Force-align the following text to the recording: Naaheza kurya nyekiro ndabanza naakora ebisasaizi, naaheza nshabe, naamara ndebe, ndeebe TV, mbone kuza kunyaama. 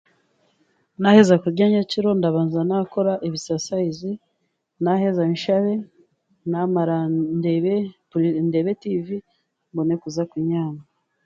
Naaheza 0.99 1.35
kurya 1.43 1.65
nyekiro 1.71 2.09
ndabanza 2.15 2.59
naakora 2.67 3.13
ebisasaizi, 3.27 4.11
naaheza 4.83 5.23
nshabe, 5.33 5.73
naamara 6.49 6.97
ndebe, 7.39 7.73
ndeebe 8.47 8.71
TV, 8.83 9.07
mbone 9.71 9.93
kuza 10.01 10.23
kunyaama. 10.31 10.81